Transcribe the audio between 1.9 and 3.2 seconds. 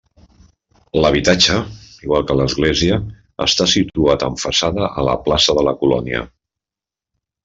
igual que l'església,